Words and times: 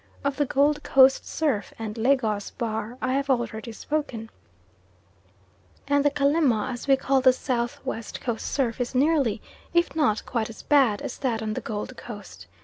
Of 0.23 0.37
the 0.37 0.47
Gold 0.47 0.81
Coast 0.81 1.27
surf, 1.27 1.75
and 1.77 1.95
Lagos 1.95 2.49
bar 2.49 2.97
I 3.03 3.13
have 3.13 3.29
already 3.29 3.71
spoken, 3.71 4.31
and 5.87 6.03
the 6.03 6.09
Calemma 6.09 6.71
as 6.73 6.87
we 6.87 6.95
call 6.95 7.21
the 7.21 7.31
South 7.31 7.79
west 7.85 8.19
Coast 8.19 8.47
surf 8.51 8.81
is 8.81 8.95
nearly, 8.95 9.43
if 9.75 9.95
not 9.95 10.25
quite 10.25 10.49
as 10.49 10.63
bad 10.63 11.03
as 11.03 11.19
that 11.19 11.43
on 11.43 11.53
the 11.53 11.61
Gold 11.61 11.95
Coast. 11.97 12.47